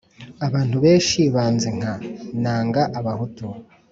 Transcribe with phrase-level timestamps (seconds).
[0.47, 1.93] abantu benshi banzi nka
[2.41, 3.47] “nanga abahutu